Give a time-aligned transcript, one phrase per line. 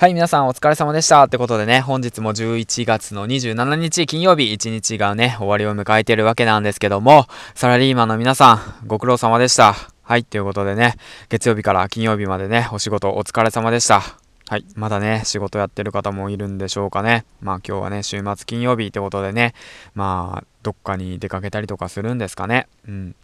[0.00, 1.24] はい、皆さんお疲れ様でした。
[1.24, 7.26] ってことでね、本日も11月の27日金曜日、1日がね、終わりを迎えているわけなんですけども、
[7.56, 9.74] サラリーマンの皆さん、ご苦労様でした。
[10.04, 10.94] はい、ということでね、
[11.30, 14.00] 月曜日から金曜日までね、お仕事お疲れ様でした。
[14.48, 14.64] はい。
[14.76, 17.24] まだね、仕事やってる方もいるんでしょうかね。
[17.40, 19.52] まあ今日はね、週末金曜日ってことでね、
[19.96, 22.68] まあ、どっかに出かけたりとかするんですかね。
[22.86, 23.16] うん。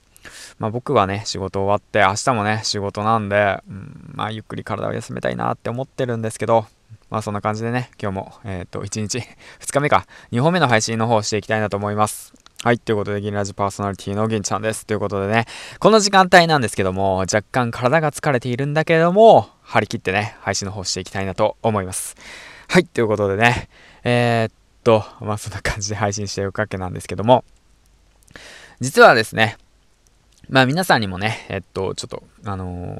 [0.59, 6.67] まあ僕はね、仕事終わって、明日もね、仕事なんで、うん、まあゆっくり体を休めたいなって思ってるんですけど、
[7.11, 9.19] まあそんな感じでね、今日も、えっ、と、1日、
[9.61, 12.33] 2日目か、2本目の配信の方をしていきたいなと思います。
[12.65, 12.79] はい。
[12.79, 14.87] ということで、銀ラジパーソナリティの銀ちゃんです。
[14.87, 15.45] ということでね、
[15.81, 22.17] この時間帯なんですけども、若干体が疲れているんだけれども、張り切ってね、配信の方していきたいなと思います。
[22.69, 22.87] はい。
[22.87, 23.69] ということでね、
[24.03, 27.45] えー、っと、まあそんな感じで配信していくわけなんですけども、
[28.81, 29.59] 実はですね、
[30.49, 32.97] まあ皆さんにもね、えっと、ちょっと、あの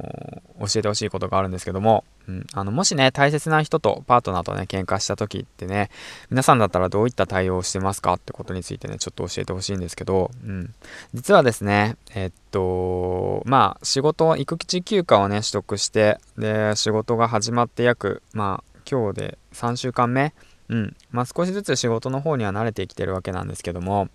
[0.59, 5.91] ー、教えてほしいことがあるんですけども、うん、あの、もしね、大切な人と、パートナーとね、喧嘩した時ってね、
[6.31, 10.75] 皆さんだったらどういった対応をしてますかってことについてね、ちょっと教えてほしいんですけど、うん。
[11.13, 20.35] 実はですね、えっと、まあ、仕事、育児休暇をね、取得して、で、仕事が始まって約、まあ、今日で3週間目
[20.69, 24.09] うんまあ、少しずつ仕事の方には慣れてきてるわけなんですけども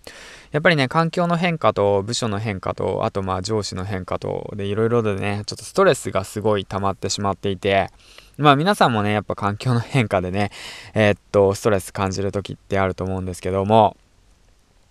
[0.50, 7.90] やっぱりね環境の変化と部署の変化とあとまあ上司の変化とでいろいろでねちょっとストレスがすごい溜まってしまっていて
[8.36, 10.50] まあ皆さんもねやっぱ環境の変化でね
[10.94, 13.96] えー、っとストレス感じる時ってあると思うんですけども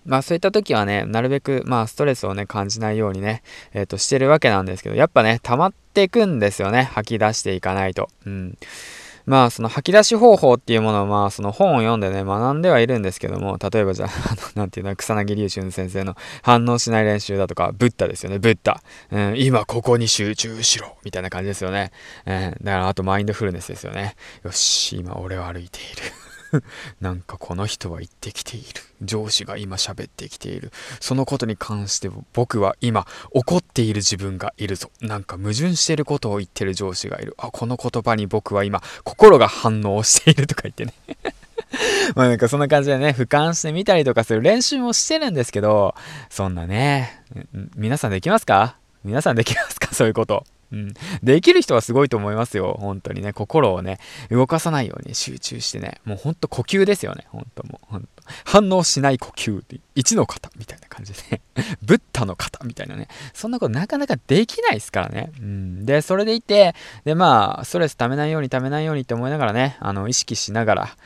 [0.06, 6.84] まあそういった時はね、なるべくまあストレスをね感じないようにね、えっ、としてるわけなんですけど、やっぱね、溜まっていくんですよね。
[6.84, 8.10] 吐き出していかないと。
[8.26, 8.58] うん。
[9.26, 18.40] まあその吐き出し方法っていうものをまあその本を読んでね学んではいるんですけども例えばじゃあ あのなんていうの草薙龍春先生の反応しない練習だとかブッダですよね。
[18.40, 21.92] ブッダ、うん、今ここに集中しろみたいな感じですよね、
[22.26, 24.16] えー、だからあとマインドフルネスですよね。
[24.44, 26.29] よし今俺は歩いている。
[27.02, 28.68] なんかこの人は言ってきている。
[29.02, 30.72] 上司が今喋ってきている。
[31.00, 34.92] そのことに関して僕は今怒っている自分がいるぞ。
[35.02, 37.36] なんか矛盾してることを言ってる上司がいる。
[37.38, 40.94] あ、この言葉に僕は今心が反応しているとか言ってね
[42.16, 45.94] まあなんかそんな感じでね、俯瞰してみたりとかする練習もしてるんですけど、
[46.30, 47.24] そんなね、
[47.76, 48.76] 皆さんできますか？
[49.04, 49.94] 皆さんできますか？
[49.94, 50.46] そういうこと。
[50.72, 50.94] うん。
[51.24, 52.78] できる人はすごいと思いますよ。
[52.80, 53.34] 本当にね。
[53.34, 54.00] 心をね、
[54.30, 56.00] 動かさないように集中してね。
[56.06, 57.26] もうほんと呼吸ですよね。
[57.30, 58.08] ほんともう、
[58.46, 61.42] 反応しない呼吸って、一の型みたいな感じでね。
[61.82, 63.08] ブッダの型みたいなね。
[63.34, 65.32] そんなことなかなかできないですからね。
[65.40, 65.86] うん。
[65.86, 70.98] で、それでいて、で、まあ、ストレス溜めないように溜めないようにって思いながらね、あの、意識しながら、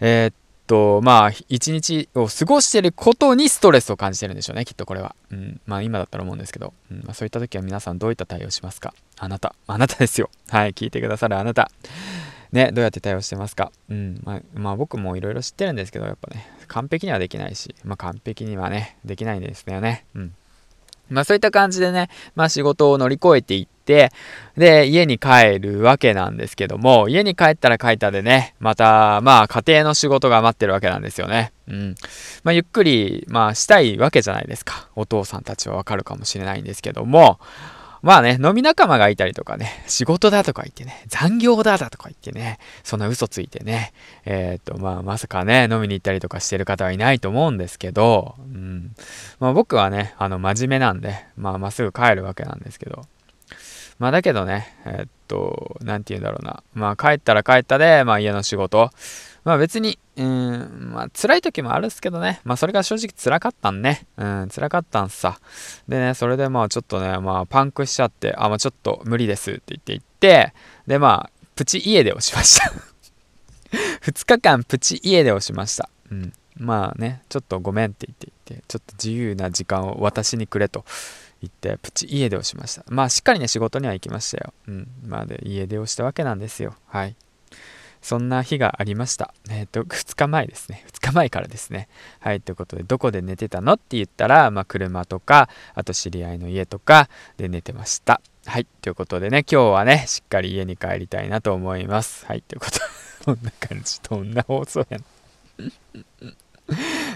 [0.00, 0.34] えー、っ
[0.72, 5.14] と、まあ、一日を過ごしてることにストレスを感じてるんでしょうね、きっとこれは。
[5.30, 5.60] うん。
[5.66, 8.94] まあ、今だったら思うんですけど、うんまあ、そういった時は皆さんどういった対応しますか？
[9.18, 9.54] あなた。
[9.66, 10.30] あなたですよ。
[10.48, 10.72] はい。
[10.72, 11.70] 聞いてくださるあなた。
[12.52, 13.70] ね、どうやって対応してますか？
[13.90, 14.20] うん。
[14.24, 20.06] まあ、まあ、僕もいろいろ知ってるんですけど、やっぱね、完璧にはできないし、まあ、完璧にはね、できないんですよね。
[20.14, 20.34] うん。
[21.12, 24.10] まあそういった感じでね、まあ仕事を乗り越えていって、
[24.56, 31.52] で、家に帰るわけなんですけども、家に帰ったら帰ったでね、また、まあ家庭の仕事が待ってるわけなんですよね。
[31.68, 31.94] うん。
[32.44, 34.88] まあゆっくり、まあしたいわけじゃないですか。
[34.96, 37.40] お父さんたちはわかるかもしれないんですけども、
[38.02, 43.92] まあね、飲み仲間がいたりとかね、仕事だとか言ってね、残業だだとか言ってね、そんな嘘ついてね、
[44.24, 48.94] えー、っと、まあまさかね、飲みに行ったりとかしてる方はいないと思うんですけど、うん。
[49.38, 53.02] まあ僕はね、あの、真面目なんで、まあまっすぐ帰るわけなんですけど、
[54.00, 56.64] まあだけどね、えー、っと、なんて言うんだろうな。
[56.74, 58.90] まあ帰ったら帰ったで、まあ家の仕事、
[59.44, 62.40] まあ別に、うん、まあ辛い時もあるっすけどね。
[62.44, 64.06] まあそれが正直辛かったんね。
[64.16, 65.38] うん、辛かったんさ。
[65.88, 70.54] でね、それでまあちょっとね、まあパンクしちゃって、あ、まあちょっと無理ですって言って言って、
[70.86, 72.72] でまあ、プチ家出をしました
[74.02, 75.88] 2日間プチ家出をしました。
[76.10, 76.32] うん。
[76.56, 80.84] まあね、ちょっとごめんって言って言って、ちょっと自由な時間を私にくれと
[81.40, 82.84] 言って、プチ家出をしました。
[82.88, 84.52] まあしっかりね、仕事には行きましたよ。
[84.68, 84.88] うん。
[85.06, 86.74] まあで、家出をしたわけなんですよ。
[86.86, 87.16] はい。
[88.02, 89.32] そんな日がありました。
[89.48, 90.84] えっ、ー、と、2日前ですね。
[90.92, 91.88] 2日前からですね。
[92.18, 98.20] はい、ということで、どこで寝てたのって言ったら、まあ、車とか、あと知り合いの家とかで寝てました。
[98.44, 102.26] はい、ということでね、今日はね、しっかり家に帰りたいなと思います。
[102.26, 102.84] はい、ということで、
[103.24, 105.04] こんな感じ、どんな放送やん。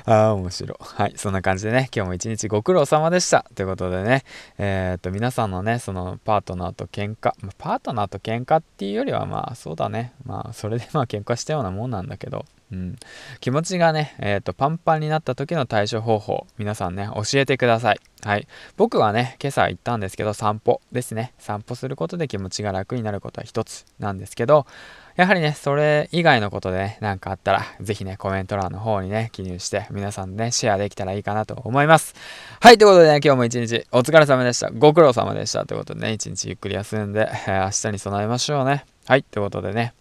[0.07, 0.79] ああ、面白い。
[0.81, 1.13] はい。
[1.17, 3.45] そんな感じでね、今日も一日ご苦労様でした。
[3.57, 4.23] ということでね、
[4.57, 10.13] えー、っと、皆さんのね、そのパートナーと喧嘩、まパートナーと喧嘩っていうよりは、まあ、そうだね。
[10.25, 12.97] まあ、それでまあ、喧嘩したようなもんなんだけど、うん、
[13.41, 18.01] 気持ちがね、えーと、パンパンになった時の対処方法皆さんね教えてください。
[18.25, 18.49] はい。
[18.77, 21.33] 僕はね今朝行ったんですけど散歩ですね。
[21.39, 24.67] 散歩することで気持ちが楽になることは一つなんですけど
[25.15, 32.15] やはりねそれ以外のことでね何かあったら是非ねコメント欄の方にね記入して皆さんねシェアできたらいいかなと思います。
[32.61, 34.71] はいということでね今日も一日お疲れ様でした。
[34.71, 35.67] ご苦労様でした。
[35.67, 38.85] ということでね一日ゆっくり休んで、え、明日に備えましょうね。
[39.07, 39.95] はいということでね。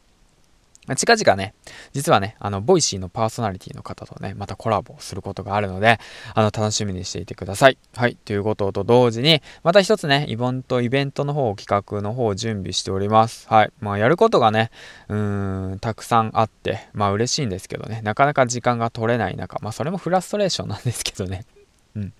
[0.95, 1.55] 近々ね、
[1.93, 5.99] 実はね、あの、 Voicy のパーソナリティの方とね、またコラボすることがあるので、
[6.35, 7.77] あの、楽しみにしていてください。
[7.95, 13.47] はい、ということと同時に、また一つね、イベント、イベントの方、企画の方を準備しております。
[13.49, 14.69] はい、まあ、やることがね、
[15.09, 21.45] うーん、たくさんあって、まあ、嬉しいんですけどね、なかなか時間が取れない中、まあ、それもフラストレーションなんですけどね。
[21.95, 22.13] うん、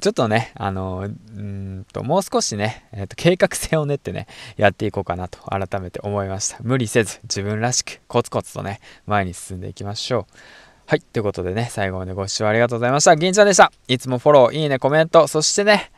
[0.00, 6.58] ちょっとね、あの、うんと、もう少しね、えーと、計画性を練ってね、やっていこうかなと改めて思いました。
[6.62, 10.34] 無理せず、自分らしく、コツコツとね、前に進んでいきましょう。
[10.86, 11.00] はい。
[11.00, 13.14] ということでね、最後までご視聴ありがとうございました。
[13.14, 13.70] 銀ちゃんでした。
[13.86, 15.92] いつもフォロー、いいね、コメント、そしてね、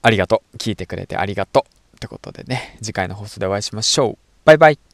[0.00, 0.56] ありがとう。
[0.56, 1.96] 聞いてくれてありがとう。
[1.96, 4.18] ってことでね、次回の放送でお会いしましょう。
[4.46, 4.89] バイバイ。